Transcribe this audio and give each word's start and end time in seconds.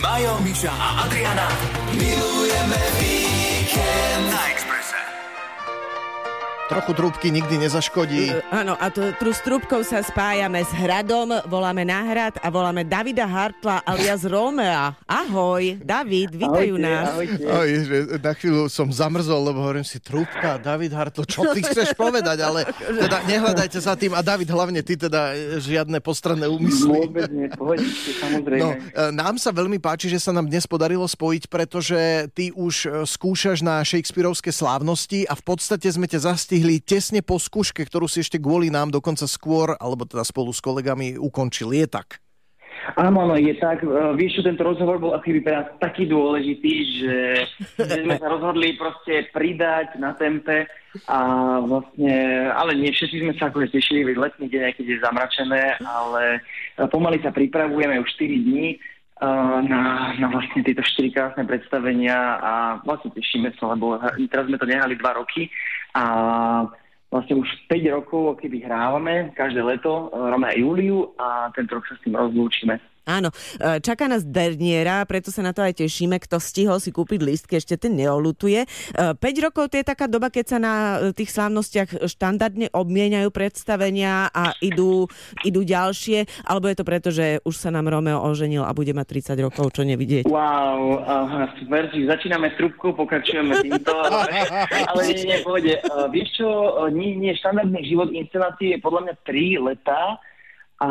Majo, 0.00 0.40
Miša 0.44 0.72
a 0.72 1.04
Adriana 1.04 1.48
milujeme 1.92 2.80
víkend 2.98 4.32
na 4.32 4.40
Expresse. 4.50 4.69
Trochu 6.70 6.94
trúbky 6.94 7.34
nikdy 7.34 7.66
nezaškodí. 7.66 8.30
E, 8.30 8.46
Áno, 8.54 8.78
a 8.78 8.94
to, 8.94 9.10
tu 9.18 9.34
s 9.34 9.42
trúbkou 9.42 9.82
sa 9.82 10.06
spájame 10.06 10.62
s 10.62 10.70
Hradom, 10.70 11.42
voláme 11.50 11.82
na 11.82 12.06
Hrad 12.06 12.38
a 12.38 12.46
voláme 12.46 12.86
Davida 12.86 13.26
Hartla 13.26 13.82
alias 13.82 14.22
Romea. 14.22 14.94
Ahoj, 15.02 15.82
David, 15.82 16.30
vítajú 16.30 16.78
Ahojte, 16.78 16.86
nás. 16.86 17.06
ahojte. 17.10 17.42
Oj, 17.42 17.70
že 17.90 17.96
na 18.22 18.32
chvíľu 18.38 18.62
som 18.70 18.86
zamrzol, 18.86 19.50
lebo 19.50 19.66
hovorím 19.66 19.82
si, 19.82 19.98
trúbka, 19.98 20.62
David 20.62 20.94
Hartl, 20.94 21.26
čo 21.26 21.42
ty 21.50 21.58
chceš 21.66 21.90
povedať, 21.98 22.38
ale 22.38 22.62
teda 22.78 23.18
nehľadajte 23.26 23.78
za 23.82 23.98
tým 23.98 24.14
a 24.14 24.22
David, 24.22 24.54
hlavne 24.54 24.78
ty 24.86 24.94
teda 24.94 25.34
e, 25.34 25.58
žiadne 25.58 25.98
postranné 25.98 26.46
úmysly. 26.46 26.86
Vôbec 26.86 27.26
nie, 27.34 27.50
pohodičke, 27.50 28.14
samozrejme. 28.22 28.62
No, 28.62 28.78
e, 28.78 29.10
nám 29.10 29.42
sa 29.42 29.50
veľmi 29.50 29.82
páči, 29.82 30.06
že 30.06 30.22
sa 30.22 30.30
nám 30.30 30.46
dnes 30.46 30.70
podarilo 30.70 31.02
spojiť, 31.02 31.50
pretože 31.50 32.30
ty 32.30 32.54
už 32.54 33.04
skúšaš 33.10 33.58
na 33.58 33.82
Shakespeareovské 33.82 34.54
slávnosti 34.54 35.26
a 35.26 35.34
v 35.34 35.42
podstate 35.42 35.90
sme 35.90 36.06
ťa 36.06 36.30
zastihli 36.30 36.59
tesne 36.84 37.24
po 37.24 37.40
skúške, 37.40 37.80
ktorú 37.86 38.04
si 38.10 38.20
ešte 38.20 38.36
kvôli 38.36 38.68
nám 38.68 38.92
dokonca 38.92 39.24
skôr, 39.24 39.72
alebo 39.80 40.04
teda 40.04 40.26
spolu 40.26 40.52
s 40.52 40.60
kolegami 40.60 41.16
ukončil. 41.16 41.72
Je 41.72 41.88
tak? 41.88 42.20
Áno, 42.96 43.28
áno, 43.28 43.36
je 43.36 43.54
tak. 43.60 43.84
Uh, 43.84 44.16
vieš, 44.16 44.40
tento 44.40 44.64
rozhovor 44.64 44.96
bol 44.98 45.12
ako 45.12 45.24
keby 45.28 45.40
pre 45.44 45.54
nás 45.60 45.68
taký 45.78 46.08
dôležitý, 46.08 46.74
že, 46.98 47.18
že 47.76 47.98
sme 48.02 48.16
sa 48.16 48.26
rozhodli 48.32 48.74
proste 48.74 49.28
pridať 49.30 50.00
na 50.00 50.16
tempe 50.16 50.64
a 51.06 51.18
vlastne, 51.62 52.14
ale 52.50 52.74
nie 52.74 52.90
všetci 52.90 53.16
sme 53.20 53.34
sa 53.36 53.52
akože 53.52 53.70
tešili, 53.70 54.02
veď 54.02 54.16
letný 54.16 54.46
deň, 54.50 54.74
keď 54.74 54.86
je 54.86 55.04
zamračené, 55.04 55.62
ale 55.84 56.40
uh, 56.80 56.88
pomaly 56.88 57.20
sa 57.20 57.30
pripravujeme 57.30 58.00
už 58.00 58.08
4 58.16 58.48
dní 58.48 58.80
uh, 59.22 59.60
na, 59.60 60.16
na 60.16 60.26
vlastne 60.32 60.64
tieto 60.64 60.82
4 60.82 61.14
krásne 61.14 61.44
predstavenia 61.44 62.40
a 62.40 62.52
vlastne 62.82 63.12
tešíme 63.12 63.54
sa, 63.60 63.76
lebo 63.76 64.00
teraz 64.32 64.48
sme 64.48 64.58
to 64.58 64.66
nehali 64.66 64.96
2 64.96 65.20
roky 65.20 65.52
a 65.94 66.04
vlastne 67.10 67.42
už 67.42 67.48
5 67.66 67.96
rokov, 67.96 68.38
keby 68.38 68.62
hrávame 68.64 69.34
každé 69.34 69.62
leto, 69.62 70.10
Rome 70.14 70.46
a 70.46 70.54
Júliu 70.54 71.10
a 71.18 71.50
tento 71.50 71.78
rok 71.78 71.84
sa 71.90 71.98
s 71.98 72.02
tým 72.06 72.14
rozlúčime. 72.14 72.78
Áno, 73.10 73.34
e, 73.58 73.82
čaká 73.82 74.06
nás 74.06 74.22
derniera, 74.22 75.02
preto 75.02 75.34
sa 75.34 75.42
na 75.42 75.50
to 75.50 75.66
aj 75.66 75.82
tešíme. 75.82 76.22
Kto 76.22 76.38
stihol 76.38 76.78
si 76.78 76.94
kúpiť 76.94 77.18
lístky, 77.18 77.58
ešte 77.58 77.74
ten 77.74 77.98
neolutuje. 77.98 78.70
5 78.94 79.18
rokov 79.42 79.74
to 79.74 79.82
je 79.82 79.86
taká 79.86 80.06
doba, 80.06 80.30
keď 80.30 80.44
sa 80.46 80.58
na 80.62 80.74
e, 81.02 81.10
tých 81.10 81.34
slávnostiach 81.34 82.06
štandardne 82.06 82.70
obmieniajú 82.70 83.34
predstavenia 83.34 84.30
a 84.30 84.54
idú, 84.62 85.10
idú 85.42 85.66
ďalšie, 85.66 86.46
alebo 86.46 86.70
je 86.70 86.76
to 86.78 86.84
preto, 86.86 87.08
že 87.10 87.42
už 87.42 87.54
sa 87.58 87.74
nám 87.74 87.90
Romeo 87.90 88.22
oženil 88.22 88.62
a 88.62 88.70
bude 88.70 88.94
mať 88.94 89.34
30 89.34 89.46
rokov, 89.50 89.74
čo 89.74 89.82
nevidieť? 89.82 90.30
Wow, 90.30 91.02
aha, 91.02 91.50
super, 91.58 91.90
začíname 91.90 92.54
s 92.54 92.56
trubkou, 92.60 92.94
pokračujeme 92.94 93.58
týmto, 93.64 93.90
ale, 93.90 94.46
ale 94.90 95.00
nie, 95.10 95.26
nie, 95.26 95.38
pôjde. 95.42 95.74
Uh, 95.88 96.06
vieš 96.12 96.38
čo, 96.38 96.46
uh, 96.46 96.86
nie, 96.92 97.18
nie, 97.18 97.34
štandardný 97.34 97.80
život 97.88 98.12
inscenácie 98.14 98.76
je 98.76 98.78
podľa 98.78 99.00
mňa 99.10 99.14
3 99.26 99.66
letá 99.66 100.02
a 100.80 100.88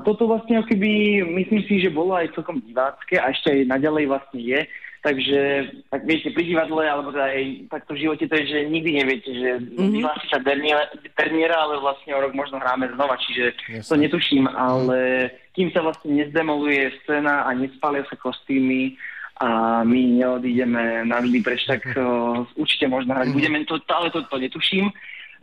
toto 0.00 0.24
vlastne 0.24 0.64
ako 0.64 0.72
keby, 0.72 1.20
myslím 1.44 1.60
si, 1.68 1.84
že 1.84 1.92
bolo 1.92 2.16
aj 2.16 2.32
celkom 2.32 2.56
divácké 2.64 3.20
a 3.20 3.28
ešte 3.28 3.52
aj 3.52 3.68
naďalej 3.68 4.04
vlastne 4.08 4.40
je. 4.40 4.60
Takže, 5.04 5.40
tak 5.86 6.02
viete, 6.02 6.34
pri 6.34 6.50
divadle, 6.50 6.82
alebo 6.82 7.14
teda 7.14 7.30
aj 7.30 7.44
takto 7.70 7.94
v 7.94 8.02
živote 8.02 8.26
to 8.26 8.34
je, 8.42 8.44
že 8.48 8.58
nikdy 8.66 8.90
neviete, 8.98 9.30
že 9.30 9.50
mm-hmm. 9.62 9.92
vyhlási 9.92 10.26
sa 10.32 10.42
derniera, 10.42 10.82
derniera, 11.14 11.56
ale 11.62 11.78
vlastne 11.78 12.10
o 12.10 12.18
rok 12.18 12.34
možno 12.34 12.58
hráme 12.58 12.90
znova, 12.90 13.14
čiže 13.22 13.54
Jasne. 13.70 13.86
to 13.86 13.94
netuším, 14.02 14.44
ale 14.50 15.30
kým 15.54 15.70
sa 15.70 15.86
vlastne 15.86 16.10
nezdemoluje 16.10 16.90
scéna 17.04 17.46
a 17.46 17.54
nespália 17.54 18.02
sa 18.10 18.18
kostýmy 18.18 18.98
a 19.36 19.84
my 19.84 20.00
neodídeme 20.16 21.06
na 21.06 21.20
ľudí 21.20 21.44
preč, 21.44 21.68
tak 21.68 21.84
uh, 21.92 22.42
určite 22.56 22.88
možno 22.88 23.14
hrať 23.14 23.36
budeme, 23.36 23.62
to, 23.68 23.76
ale 23.92 24.08
to, 24.08 24.24
to 24.26 24.36
netuším. 24.40 24.90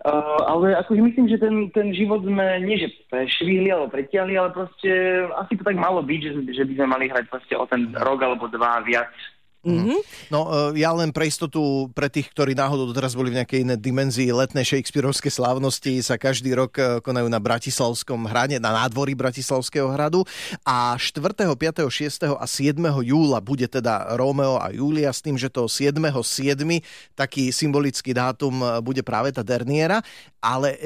Uh, 0.01 0.41
ale 0.49 0.73
akože 0.81 1.01
myslím, 1.05 1.29
že 1.29 1.37
ten, 1.37 1.69
ten 1.69 1.93
život 1.93 2.25
sme 2.25 2.65
nie 2.65 2.81
že 2.81 2.89
prešvihli 3.13 3.69
alebo 3.69 3.93
pretiahli, 3.93 4.33
ale 4.33 4.49
proste 4.49 4.89
asi 5.37 5.53
to 5.53 5.63
tak 5.63 5.77
malo 5.77 6.01
byť, 6.01 6.19
že, 6.19 6.31
že 6.49 6.63
by 6.65 6.73
sme 6.81 6.87
mali 6.89 7.05
hrať 7.13 7.29
proste 7.29 7.53
o 7.53 7.63
ten 7.69 7.93
rok 7.93 8.19
alebo 8.25 8.49
dva 8.49 8.81
viac. 8.83 9.13
Mm-hmm. 9.63 9.99
No, 10.27 10.71
e, 10.75 10.83
ja 10.83 10.91
len 10.91 11.15
pre 11.15 11.31
istotu, 11.31 11.87
pre 11.95 12.11
tých, 12.11 12.27
ktorí 12.35 12.51
náhodou 12.51 12.91
doteraz 12.91 13.15
boli 13.15 13.31
v 13.31 13.39
nejakej 13.39 13.63
inej 13.63 13.79
dimenzii, 13.79 14.27
letné 14.35 14.59
Shakespeareovské 14.67 15.31
slávnosti 15.31 16.03
sa 16.03 16.19
každý 16.19 16.51
rok 16.51 16.75
e, 16.75 16.99
konajú 16.99 17.31
na 17.31 17.39
Bratislavskom 17.39 18.27
hrade, 18.27 18.59
na 18.59 18.75
nádvorí 18.75 19.15
Bratislavského 19.15 19.87
hradu 19.87 20.27
a 20.67 20.99
4., 20.99 21.47
5., 21.47 21.87
6. 21.87 22.35
a 22.35 22.43
7. 22.43 22.75
júla 23.07 23.39
bude 23.39 23.69
teda 23.69 24.19
Rómeo 24.19 24.59
a 24.59 24.73
Júlia 24.73 25.15
s 25.15 25.23
tým, 25.23 25.39
že 25.39 25.47
to 25.47 25.71
7. 25.71 25.95
7. 26.01 26.59
taký 27.15 27.53
symbolický 27.53 28.11
dátum 28.11 28.59
e, 28.59 28.83
bude 28.83 28.99
práve 28.99 29.31
tá 29.31 29.45
derniera, 29.45 30.03
ale 30.43 30.75
e, 30.75 30.79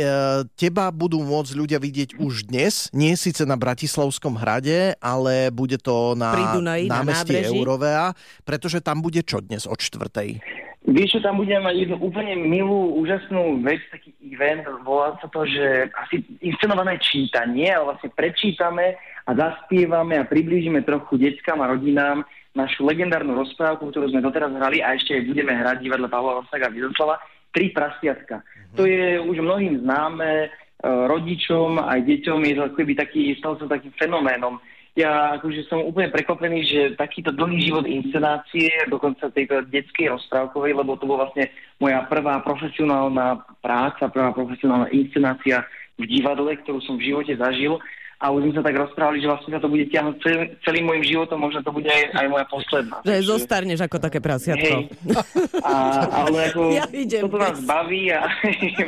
teba 0.59 0.91
budú 0.91 1.23
môcť 1.23 1.53
ľudia 1.55 1.79
vidieť 1.79 2.19
už 2.19 2.51
dnes, 2.51 2.91
nie 2.91 3.15
síce 3.15 3.41
na 3.47 3.57
Bratislavskom 3.57 4.37
hrade, 4.37 4.93
ale 4.99 5.49
bude 5.49 5.79
to 5.79 6.13
na 6.13 6.29
Pri 6.35 6.45
Dunaji, 6.59 6.85
na 6.91 7.01
námestí 7.01 7.33
nábreží. 7.33 7.57
Eurovea, 7.57 8.11
pretože 8.43 8.66
tam 8.83 8.99
bude 8.99 9.23
čo 9.23 9.39
dnes 9.39 9.63
od 9.63 9.79
štvrtej? 9.79 10.43
Vieš, 10.87 11.19
čo 11.19 11.21
tam 11.23 11.43
budeme 11.43 11.67
mať 11.67 11.75
jednu 11.83 11.97
úplne 11.99 12.39
milú, 12.39 12.95
úžasnú 13.03 13.59
vec, 13.59 13.83
taký 13.91 14.15
event, 14.23 14.63
volá 14.87 15.19
sa 15.19 15.27
to, 15.27 15.43
že 15.43 15.91
asi 15.91 16.23
inscenované 16.39 16.95
čítanie, 17.03 17.67
ale 17.67 17.91
vlastne 17.91 18.07
prečítame 18.15 18.95
a 19.27 19.31
zaspievame 19.35 20.15
a 20.15 20.23
priblížime 20.23 20.87
trochu 20.87 21.19
deckám 21.19 21.59
a 21.59 21.75
rodinám 21.75 22.23
našu 22.55 22.87
legendárnu 22.87 23.35
rozprávku, 23.35 23.91
ktorú 23.91 24.15
sme 24.15 24.23
doteraz 24.23 24.49
hrali 24.55 24.79
a 24.79 24.95
ešte 24.95 25.19
aj 25.19 25.27
budeme 25.27 25.53
hrať 25.59 25.77
divadle 25.83 26.07
Pavla 26.07 26.39
Rosaga 26.39 26.71
Vydoslava, 26.71 27.19
Tri 27.51 27.73
prastiatka. 27.73 28.43
To 28.75 28.85
je 28.85 29.17
už 29.17 29.41
mnohým 29.41 29.81
známe, 29.81 30.45
e, 30.45 30.47
rodičom 30.83 31.81
aj 31.81 32.05
deťom 32.05 32.39
je 32.43 32.53
to 32.53 32.65
taký, 32.93 33.33
stal 33.39 33.57
sa 33.57 33.65
takým 33.65 33.91
fenoménom. 33.97 34.61
Ja 34.97 35.37
akože 35.37 35.69
som 35.69 35.85
úplne 35.85 36.09
prekvapený, 36.09 36.65
že 36.65 36.81
takýto 36.97 37.29
dlhý 37.29 37.69
život 37.69 37.85
inscenácie, 37.85 38.65
dokonca 38.89 39.29
tejto 39.29 39.61
detskej 39.69 40.09
rozprávkovej, 40.09 40.73
lebo 40.73 40.97
to 40.97 41.05
bola 41.05 41.29
vlastne 41.29 41.53
moja 41.77 42.01
prvá 42.09 42.41
profesionálna 42.41 43.45
práca, 43.61 44.09
prvá 44.09 44.33
profesionálna 44.33 44.89
inscenácia 44.89 45.61
v 46.01 46.09
divadle, 46.09 46.49
ktorú 46.65 46.81
som 46.81 46.97
v 46.97 47.13
živote 47.13 47.37
zažil. 47.37 47.77
A 48.17 48.33
už 48.33 48.49
sme 48.49 48.53
sa 48.57 48.65
tak 48.65 48.73
rozprávali, 48.73 49.21
že 49.21 49.29
vlastne 49.29 49.53
sa 49.53 49.61
to 49.61 49.69
bude 49.69 49.85
tiahnuť 49.93 50.15
celý, 50.25 50.49
celým 50.65 50.89
môjim 50.89 51.05
životom, 51.05 51.37
možno 51.37 51.61
to 51.61 51.69
bude 51.69 51.85
aj, 51.85 52.17
aj 52.17 52.25
moja 52.25 52.45
posledná. 52.49 52.97
Že 53.05 53.13
Takže- 53.13 53.29
zostarneš 53.29 53.79
ako 53.85 53.97
také 54.01 54.19
prasiatko. 54.25 54.73
Hej. 54.73 54.83
A, 55.61 55.73
ale 56.25 56.37
ako, 56.49 56.61
Ja 56.73 56.89
idem 56.89 57.21
toto 57.29 57.37
nás 57.37 57.61
baví 57.61 58.09
a 58.09 58.25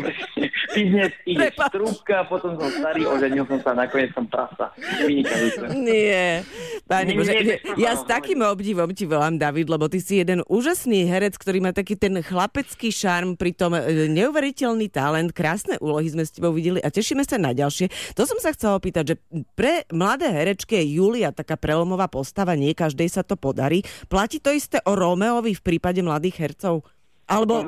ty 0.73 0.79
dnes 0.81 1.13
ideš 1.29 1.53
trúbka, 1.69 2.25
potom 2.25 2.57
som 2.57 2.69
starý, 2.73 3.05
oženil 3.05 3.45
som 3.45 3.61
sa, 3.61 3.77
nakoniec 3.77 4.09
som 4.17 4.25
prasa. 4.25 4.73
Vynikajúce. 5.05 5.77
Nie. 5.77 6.41
Páni 6.89 7.13
Nie, 7.13 7.17
Bože, 7.21 7.33
nie, 7.45 7.57
ja 7.77 7.93
s 7.93 8.03
takým 8.09 8.41
obdivom 8.41 8.89
ti 8.97 9.05
volám, 9.05 9.37
David, 9.37 9.69
lebo 9.69 9.85
ty 9.85 10.01
si 10.01 10.17
jeden 10.17 10.41
úžasný 10.49 11.05
herec, 11.05 11.37
ktorý 11.37 11.61
má 11.61 11.69
taký 11.69 11.93
ten 11.93 12.17
chlapecký 12.17 12.89
šarm, 12.89 13.37
pritom 13.37 13.77
e, 13.77 14.09
neuveriteľný 14.09 14.89
talent, 14.89 15.29
krásne 15.37 15.77
úlohy 15.77 16.09
sme 16.09 16.25
s 16.25 16.33
tebou 16.33 16.49
videli 16.49 16.81
a 16.81 16.89
tešíme 16.89 17.21
sa 17.21 17.37
na 17.37 17.53
ďalšie. 17.53 18.17
To 18.17 18.25
som 18.25 18.41
sa 18.41 18.49
chcela 18.57 18.81
opýtať, 18.81 19.13
že 19.13 19.15
pre 19.53 19.85
mladé 19.93 20.29
herečky 20.29 20.79
je 20.79 20.99
Julia 20.99 21.29
taká 21.29 21.55
prelomová 21.55 22.09
postava, 22.09 22.57
nie 22.57 22.73
každej 22.73 23.09
sa 23.09 23.21
to 23.21 23.37
podarí. 23.37 23.85
Platí 24.09 24.41
to 24.41 24.49
isté 24.53 24.81
o 24.85 24.95
Romeovi 24.97 25.53
v 25.55 25.65
prípade 25.65 26.01
mladých 26.01 26.41
hercov? 26.41 26.83
Alebo 27.29 27.61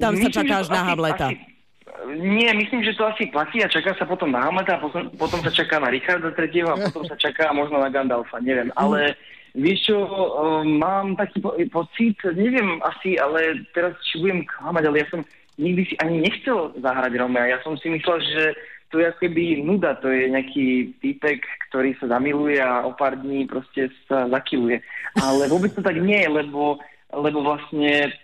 tam 0.00 0.16
sa 0.16 0.28
že 0.32 0.40
to 0.40 0.72
na 0.72 0.82
Hamleta? 0.88 1.28
Nie, 2.16 2.54
myslím, 2.54 2.86
že 2.86 2.94
to 2.94 3.08
asi 3.08 3.28
platí 3.28 3.60
a 3.60 3.68
čaká 3.68 3.92
sa 3.98 4.06
potom 4.08 4.32
na 4.32 4.46
Hamleta, 4.46 4.78
a 4.78 4.82
potom, 4.82 5.10
potom 5.20 5.42
sa 5.42 5.52
čaká 5.52 5.82
na 5.82 5.92
Richarda 5.92 6.32
III. 6.32 6.70
a 6.70 6.74
potom 6.88 7.04
sa 7.04 7.16
čaká 7.18 7.52
možno 7.52 7.82
na 7.82 7.90
Gandalfa, 7.92 8.40
neviem. 8.40 8.70
Ale 8.78 9.18
vieš 9.56 9.90
čo, 9.90 9.96
mám 10.64 11.16
taký 11.16 11.40
po- 11.40 11.56
pocit, 11.72 12.16
neviem 12.36 12.78
asi, 12.84 13.16
ale 13.20 13.64
teraz 13.72 13.96
či 14.06 14.20
budem 14.20 14.44
klamať, 14.44 14.84
ale 14.86 14.96
ja 15.02 15.06
som 15.08 15.20
nikdy 15.56 15.82
si 15.88 15.94
ani 16.04 16.20
nechcel 16.20 16.76
zahrať 16.78 17.16
Romea. 17.16 17.56
Ja 17.56 17.58
som 17.64 17.80
si 17.80 17.88
myslel, 17.88 18.20
že 18.22 18.42
to 18.90 19.02
je 19.02 19.10
ako 19.10 19.18
keby 19.26 19.66
nuda, 19.66 19.98
to 19.98 20.08
je 20.10 20.30
nejaký 20.30 20.94
týpek, 21.02 21.42
ktorý 21.70 21.98
sa 21.98 22.18
zamiluje 22.18 22.62
a 22.62 22.86
o 22.86 22.94
pár 22.94 23.18
dní 23.18 23.46
proste 23.46 23.90
sa 24.06 24.30
zakiluje. 24.30 24.78
Ale 25.18 25.50
vôbec 25.50 25.74
to 25.74 25.82
tak 25.82 25.98
nie 25.98 26.22
je, 26.22 26.30
lebo, 26.30 26.78
lebo 27.10 27.38
vlastne 27.42 28.14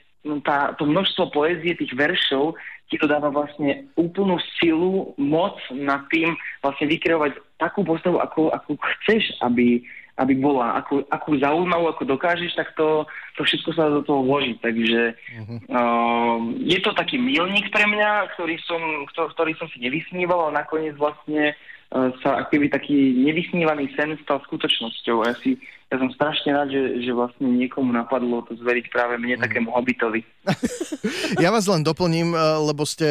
tá, 0.46 0.72
to 0.78 0.86
množstvo 0.86 1.34
poézie 1.34 1.74
tých 1.74 1.90
veršov 1.98 2.54
ti 2.92 3.00
to 3.00 3.08
dáva 3.08 3.32
vlastne 3.32 3.88
úplnú 3.96 4.36
silu, 4.60 5.16
moc 5.16 5.56
nad 5.72 6.04
tým 6.12 6.36
vlastne 6.60 6.92
vykreovať 6.92 7.40
takú 7.56 7.88
postavu, 7.88 8.20
ako, 8.20 8.52
ako 8.52 8.76
chceš, 8.76 9.32
aby, 9.40 9.80
aby 10.20 10.36
bola. 10.36 10.76
Ako, 10.84 11.00
akú 11.08 11.40
zaujímavú, 11.40 11.88
ako 11.88 12.04
dokážeš, 12.04 12.52
tak 12.52 12.76
to, 12.76 13.08
to 13.36 13.42
všetko 13.44 13.70
sa 13.72 13.88
do 13.88 14.02
toho 14.04 14.20
vloží. 14.24 14.56
Takže 14.60 15.16
uh-huh. 15.16 15.58
uh, 15.72 16.38
je 16.60 16.78
to 16.84 16.92
taký 16.92 17.16
milník 17.16 17.72
pre 17.72 17.88
mňa, 17.88 18.36
ktorý 18.36 18.56
som, 18.64 18.80
ktor, 19.12 19.32
ktorý 19.32 19.56
som 19.56 19.68
si 19.72 19.80
nevysníval 19.80 20.52
a 20.52 20.56
nakoniec 20.64 20.96
vlastne 21.00 21.56
uh, 21.92 22.12
sa 22.20 22.44
akoby 22.44 22.68
taký 22.68 23.16
nevysnívaný 23.24 23.88
sen 23.96 24.16
stal 24.24 24.40
skutočnosťou. 24.44 25.24
Ja 25.24 25.34
si 25.40 25.56
ja 25.92 26.00
som 26.00 26.08
strašne 26.08 26.56
rád, 26.56 26.72
že, 26.72 27.04
že 27.04 27.12
vlastne 27.12 27.52
niekomu 27.52 27.92
napadlo 27.92 28.40
to 28.48 28.56
zveriť 28.56 28.88
práve 28.88 29.20
mne, 29.20 29.36
Mhm. 29.36 29.44
takému 29.44 29.68
hobitovi. 29.76 30.24
Ja 31.42 31.50
vás 31.50 31.66
len 31.66 31.82
doplním, 31.82 32.32
e, 32.32 32.38
lebo 32.38 32.86
ste 32.86 33.08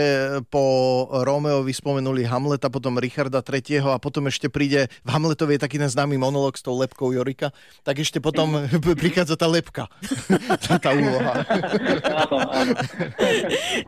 po 0.48 0.64
Rómeovi 1.12 1.74
spomenuli 1.76 2.24
Hamleta, 2.24 2.72
potom 2.72 2.96
Richarda 2.96 3.44
III. 3.44 3.98
a 3.98 4.00
potom 4.00 4.30
ešte 4.32 4.48
príde, 4.48 4.88
v 5.04 5.10
Hamletovi 5.10 5.58
je 5.58 5.64
taký 5.68 5.78
ten 5.82 5.92
známy 5.92 6.16
monolog 6.16 6.56
s 6.56 6.64
tou 6.64 6.78
lepkou 6.80 7.12
Jorika, 7.12 7.52
tak 7.84 8.00
ešte 8.00 8.24
potom 8.24 8.56
prichádza 9.02 9.36
tá 9.36 9.52
lepka. 9.52 9.92
tá, 10.68 10.76
tá 10.78 10.92
úloha. 10.94 11.34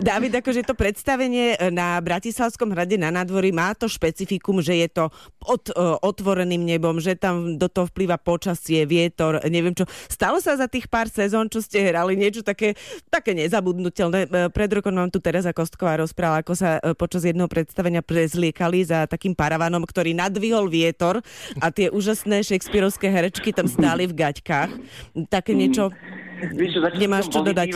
David, 0.08 0.34
akože 0.40 0.64
to 0.66 0.75
predstavenie 0.75 1.56
e, 1.56 1.70
na 1.70 2.00
Bratislavskom 2.00 2.72
hrade 2.72 3.00
na 3.00 3.12
nádvorí 3.12 3.52
má 3.52 3.75
to 3.75 3.88
špecifikum, 3.88 4.64
že 4.64 4.80
je 4.80 4.88
to 4.90 5.06
pod 5.44 5.68
uh, 5.75 6.00
otvoreným 6.00 6.64
nebom, 6.64 7.04
že 7.04 7.20
tam 7.20 7.60
do 7.60 7.68
toho 7.68 7.92
vplýva 7.92 8.16
počasie, 8.16 8.88
vietor, 8.88 9.44
neviem 9.52 9.75
čo. 9.75 9.84
Stalo 10.08 10.40
sa 10.40 10.56
za 10.56 10.72
tých 10.72 10.88
pár 10.88 11.12
sezón, 11.12 11.52
čo 11.52 11.60
ste 11.60 11.84
hrali, 11.84 12.16
niečo 12.16 12.42
také, 12.42 12.80
také 13.12 13.36
nezabudnutelné. 13.36 14.25
E, 14.25 14.28
Pred 14.50 14.72
rokom 14.80 14.96
vám 14.96 15.12
tu 15.12 15.20
Teresa 15.20 15.52
Kostková 15.52 16.00
rozprávala, 16.00 16.42
ako 16.42 16.54
sa 16.56 16.80
e, 16.80 16.96
počas 16.96 17.28
jedného 17.28 17.52
predstavenia 17.52 18.00
prezliekali 18.00 18.88
za 18.88 19.06
takým 19.06 19.36
paravanom, 19.36 19.84
ktorý 19.84 20.16
nadvihol 20.16 20.72
vietor 20.72 21.20
a 21.60 21.68
tie 21.70 21.92
úžasné 21.92 22.42
šekspírovské 22.46 23.12
herečky 23.12 23.52
tam 23.52 23.68
stáli 23.68 24.08
v 24.08 24.16
gaťkách. 24.16 24.72
Také 25.28 25.52
niečo... 25.54 25.92
Vieš 26.51 26.83
začal 26.83 27.00
Nemáš 27.00 27.31
čo 27.31 27.39
dodať? 27.39 27.68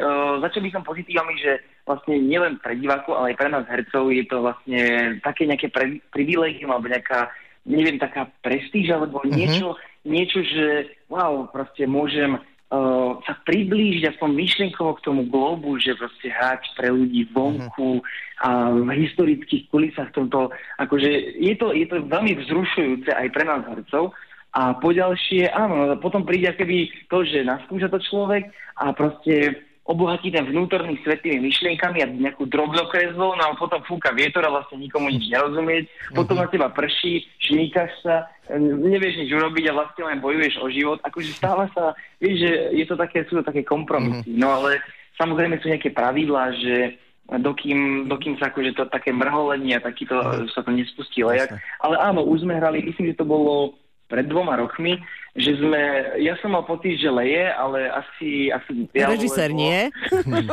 uh, 0.00 0.40
začal 0.40 0.60
by 0.64 0.70
som 0.72 0.82
pozitívami, 0.82 1.34
že 1.36 1.60
vlastne 1.84 2.16
nielen 2.16 2.56
pre 2.62 2.78
divákov, 2.78 3.12
ale 3.18 3.34
aj 3.34 3.38
pre 3.38 3.48
nás 3.52 3.64
hercov 3.68 4.08
je 4.08 4.24
to 4.24 4.36
vlastne 4.40 4.80
také 5.20 5.44
nejaké 5.44 5.68
pre, 5.68 6.00
privilegium 6.14 6.72
alebo 6.72 6.88
nejaká, 6.88 7.28
neviem, 7.68 8.00
taká 8.00 8.30
prestíž 8.40 8.94
alebo 8.94 9.20
Mhm. 9.20 9.28
uh-huh. 9.28 9.36
niečo, 9.36 9.68
niečo, 10.08 10.38
že 10.40 10.66
wow, 11.12 11.46
proste 11.52 11.84
môžem 11.84 12.40
uh, 12.40 13.20
sa 13.28 13.36
priblížiť 13.44 14.16
aspoň 14.16 14.30
myšlienkovo 14.32 14.96
k 14.96 15.04
tomu 15.04 15.28
globu, 15.28 15.76
že 15.76 15.92
proste 15.92 16.32
hrať 16.32 16.72
pre 16.78 16.88
ľudí 16.88 17.28
vonku 17.30 18.00
a 18.42 18.72
v 18.72 18.88
historických 19.06 19.68
kulisách 19.70 20.10
tomto, 20.16 20.50
akože 20.80 21.38
je 21.38 21.54
to, 21.60 21.70
je 21.76 21.86
to 21.86 22.02
veľmi 22.08 22.34
vzrušujúce 22.42 23.10
aj 23.12 23.28
pre 23.30 23.44
nás 23.46 23.62
hercov, 23.68 24.10
a 24.52 24.76
poďalšie, 24.76 25.48
áno, 25.48 25.96
potom 25.96 26.28
príde 26.28 26.52
keby 26.52 26.92
to, 27.08 27.24
že 27.24 27.40
naskúša 27.40 27.88
to 27.88 27.98
človek 28.04 28.52
a 28.76 28.92
proste 28.92 29.64
obohatí 29.82 30.30
ten 30.30 30.46
vnútorný 30.46 30.94
svet 31.02 31.26
tými 31.26 31.50
myšlienkami 31.50 31.98
a 32.04 32.06
nejakú 32.06 32.46
drobnokreslou, 32.46 33.34
no 33.34 33.42
a 33.42 33.58
potom 33.58 33.82
fúka 33.82 34.14
vietor 34.14 34.46
a 34.46 34.54
vlastne 34.54 34.78
nikomu 34.78 35.10
nič 35.10 35.26
nerozumieť, 35.26 36.14
potom 36.14 36.38
na 36.38 36.46
teba 36.46 36.70
prší, 36.70 37.26
šmíkaš 37.42 37.90
sa, 38.04 38.30
nevieš 38.62 39.26
nič 39.26 39.30
urobiť 39.34 39.64
a 39.72 39.76
vlastne 39.82 40.02
len 40.06 40.22
bojuješ 40.22 40.54
o 40.62 40.70
život. 40.70 41.02
Akože 41.02 41.34
stáva 41.34 41.66
sa, 41.74 41.98
vieš, 42.22 42.46
že 42.46 42.50
je 42.78 42.84
to 42.86 42.94
také, 42.94 43.26
sú 43.26 43.42
to 43.42 43.44
také 43.48 43.66
kompromisy. 43.66 44.30
No 44.38 44.54
ale 44.54 44.78
samozrejme 45.18 45.58
sú 45.58 45.66
nejaké 45.66 45.90
pravidlá, 45.90 46.54
že 46.62 47.00
dokým, 47.42 48.06
dokým 48.06 48.38
sa 48.38 48.54
akože 48.54 48.78
to 48.78 48.84
také 48.86 49.10
mrholenie 49.10 49.78
a 49.78 49.82
takýto 49.82 50.14
sa 50.52 50.62
to 50.62 50.70
nespustí 50.70 51.26
lejak. 51.26 51.58
Ale 51.82 51.98
áno, 51.98 52.22
už 52.22 52.46
sme 52.46 52.54
hrali, 52.54 52.86
myslím, 52.86 53.10
že 53.10 53.18
to 53.18 53.26
bolo 53.26 53.81
pred 54.12 54.28
dvoma 54.28 54.60
rokmi, 54.60 55.00
že 55.32 55.56
sme, 55.56 56.12
ja 56.20 56.36
som 56.44 56.52
mal 56.52 56.68
pocit, 56.68 57.00
že 57.00 57.08
leje, 57.08 57.48
ale 57.48 57.88
asi, 57.88 58.52
asi 58.52 58.84
ja, 58.92 59.08
Režisér 59.08 59.48
lebo, 59.48 59.60
nie. 59.64 59.80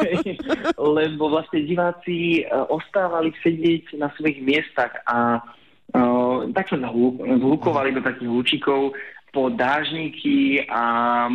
lebo 1.04 1.24
vlastne 1.28 1.68
diváci 1.68 2.48
uh, 2.48 2.64
ostávali 2.72 3.36
sedieť 3.44 4.00
na 4.00 4.08
svojich 4.16 4.40
miestach 4.40 4.96
a 5.04 5.44
uh, 5.92 6.48
tak 6.56 6.72
sa 6.72 6.80
zhluk, 6.80 7.20
zhlukovali 7.20 7.92
do 7.92 8.00
takých 8.00 8.32
lúčikov 8.32 8.96
po 9.36 9.52
dážniky 9.52 10.64
a 10.72 10.82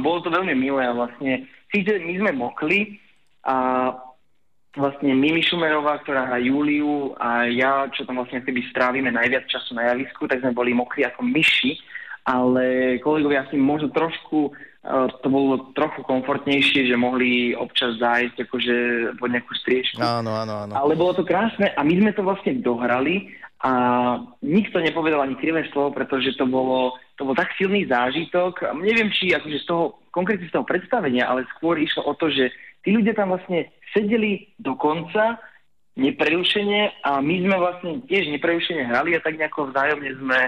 bolo 0.01 0.25
to 0.25 0.33
veľmi 0.33 0.57
milé 0.57 0.83
a 0.89 0.97
vlastne 0.97 1.45
síce 1.69 2.01
my 2.01 2.15
sme 2.25 2.33
mokli 2.33 2.97
a 3.45 3.93
vlastne 4.75 5.15
Mimi 5.15 5.39
Šumerová, 5.45 6.03
ktorá 6.03 6.27
hrá 6.27 6.39
Júliu 6.43 7.15
a 7.21 7.47
ja, 7.47 7.87
čo 7.95 8.03
tam 8.03 8.19
vlastne 8.19 8.43
keby 8.43 8.67
strávime 8.75 9.11
najviac 9.15 9.47
času 9.47 9.79
na 9.79 9.95
javisku, 9.95 10.27
tak 10.27 10.43
sme 10.43 10.51
boli 10.51 10.75
mokrí 10.75 11.07
ako 11.07 11.23
myši, 11.23 11.79
ale 12.25 12.97
kolegovia 13.05 13.45
asi 13.45 13.61
možno 13.61 13.93
trošku, 13.93 14.51
uh, 14.51 15.07
to 15.21 15.29
bolo 15.29 15.71
trochu 15.77 16.01
komfortnejšie, 16.05 16.89
že 16.89 16.97
mohli 16.97 17.53
občas 17.53 18.01
zájsť 18.01 18.49
akože 18.49 18.77
pod 19.21 19.29
nejakú 19.29 19.53
striežku. 19.61 20.01
Áno, 20.01 20.33
áno, 20.33 20.65
áno. 20.65 20.73
Ale 20.73 20.97
bolo 20.97 21.13
to 21.13 21.25
krásne 21.25 21.69
a 21.77 21.81
my 21.85 21.95
sme 22.01 22.11
to 22.17 22.25
vlastne 22.25 22.65
dohrali 22.65 23.37
a 23.65 23.73
nikto 24.45 24.77
nepovedal 24.81 25.25
ani 25.25 25.41
krivé 25.41 25.65
slovo, 25.73 25.97
pretože 25.97 26.37
to 26.37 26.45
bolo, 26.45 27.01
to 27.17 27.25
bol 27.25 27.33
tak 27.33 27.49
silný 27.57 27.89
zážitok. 27.89 28.77
Neviem, 28.77 29.09
či 29.09 29.33
akože 29.33 29.65
z 29.65 29.67
toho, 29.69 30.05
konkrétne 30.13 30.49
z 30.49 30.53
toho 30.53 30.69
predstavenia, 30.69 31.25
ale 31.25 31.49
skôr 31.57 31.81
išlo 31.81 32.05
o 32.05 32.13
to, 32.13 32.29
že 32.29 32.53
tí 32.85 32.93
ľudia 32.93 33.17
tam 33.17 33.33
vlastne 33.33 33.73
sedeli 33.97 34.53
do 34.61 34.77
konca 34.77 35.41
neprerušene 35.97 37.07
a 37.07 37.23
my 37.23 37.35
sme 37.41 37.57
vlastne 37.57 37.93
tiež 38.11 38.29
neprerušene 38.37 38.91
hrali 38.91 39.15
a 39.15 39.23
tak 39.23 39.39
nejako 39.39 39.71
vzájomne 39.71 40.11
sme 40.19 40.39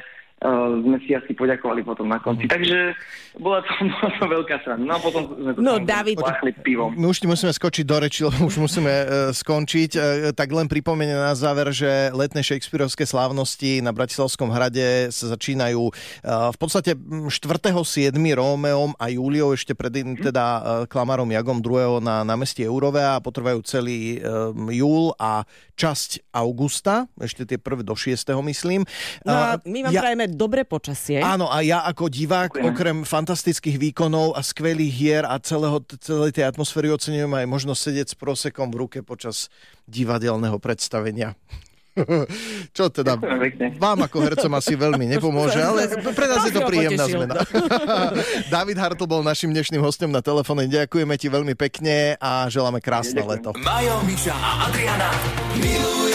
uh, 0.41 0.49
sme 0.79 0.99
si 1.00 1.12
asi 1.12 1.33
poďakovali 1.33 1.81
potom 1.81 2.06
na 2.06 2.19
konci. 2.19 2.44
Takže 2.47 2.93
bola 3.37 3.61
to, 3.61 3.73
bola 3.93 4.11
to 4.12 4.25
veľká 4.27 4.56
sranda. 4.61 4.85
No 4.85 4.94
a 4.97 5.00
potom 5.00 5.23
sme 5.33 5.53
to 5.53 5.61
No, 5.61 5.77
David. 5.79 6.17
pláchli 6.17 6.53
pivom. 6.56 6.93
My 6.93 7.09
už 7.09 7.21
ti 7.21 7.27
musíme 7.27 7.50
skočiť 7.50 7.85
do 7.85 7.97
reči, 7.99 8.21
lebo 8.23 8.47
už 8.47 8.56
musíme 8.59 8.88
e, 8.88 9.05
skončiť. 9.33 9.91
E, 9.93 10.00
tak 10.33 10.49
len 10.50 10.67
pripomeniem 10.67 11.17
na 11.17 11.33
záver, 11.33 11.69
že 11.71 11.88
letné 12.12 12.41
šekspírovské 12.41 13.05
slávnosti 13.05 13.81
na 13.81 13.91
Bratislavskom 13.91 14.49
hrade 14.49 15.09
sa 15.11 15.27
začínajú 15.29 15.83
e, 15.83 15.93
v 16.25 16.56
podstate 16.56 16.94
4.7. 16.94 18.12
Rómeom 18.12 18.97
a 18.97 19.09
Júliou, 19.09 19.53
ešte 19.53 19.73
pred 19.73 19.93
Mhm. 19.97 20.23
teda 20.23 20.44
e, 20.44 20.61
Klamarom 20.87 21.29
Jagom 21.29 21.61
2. 21.61 22.00
na 22.00 22.21
námestí 22.21 22.61
Eurové 22.61 23.00
a 23.00 23.17
potrvajú 23.17 23.61
celý 23.62 24.17
e, 24.17 24.29
júl 24.73 25.12
a 25.17 25.44
časť 25.76 26.32
augusta, 26.32 27.05
ešte 27.20 27.44
tie 27.44 27.61
prvé 27.61 27.84
do 27.84 27.93
6. 27.93 28.17
myslím. 28.49 28.82
No 29.23 29.32
a 29.32 29.61
my 29.61 29.87
vám 29.87 29.93
ja- 29.93 30.02
prajeme 30.02 30.26
dobré 30.32 30.64
počasie. 30.64 31.20
Áno, 31.20 31.52
a 31.52 31.61
ja 31.61 31.84
ako 31.84 32.08
divák, 32.08 32.56
Ďakujem. 32.56 32.73
okrem 32.73 32.99
fantastických 33.05 33.76
výkonov 33.76 34.32
a 34.34 34.40
skvelých 34.40 34.93
hier 34.93 35.25
a 35.28 35.37
celého, 35.38 35.78
celej 36.00 36.32
tej 36.32 36.49
atmosféry 36.49 36.88
oceňujem 36.88 37.28
aj 37.28 37.46
možnosť 37.46 37.81
sedieť 37.93 38.06
s 38.11 38.17
prosekom 38.17 38.73
v 38.73 38.76
ruke 38.88 38.99
počas 39.05 39.52
divadelného 39.84 40.56
predstavenia. 40.56 41.37
Čo 42.77 42.93
teda 42.93 43.17
pekne. 43.17 43.77
vám 43.81 44.05
ako 44.05 44.17
hercom 44.21 44.53
asi 44.55 44.77
veľmi 44.77 45.09
nepomôže, 45.17 45.61
ale 45.61 45.89
pre 46.13 46.27
nás 46.29 46.45
je 46.45 46.53
to 46.53 46.63
príjemná 46.69 47.05
zmena. 47.09 47.41
David 48.55 48.77
Hartl 48.77 49.09
bol 49.09 49.25
našim 49.25 49.51
dnešným 49.51 49.81
hostom 49.81 50.13
na 50.13 50.21
telefóne. 50.21 50.69
Ďakujeme 50.69 51.15
ti 51.17 51.33
veľmi 51.33 51.55
pekne 51.57 52.21
a 52.21 52.47
želáme 52.53 52.85
krásne 52.85 53.25
Ďakujem. 53.25 53.33
leto. 53.33 53.50
Majo, 53.65 53.97
Miša 54.05 54.35
a 54.37 54.50
Adriana 54.69 55.11
milujú 55.57 56.06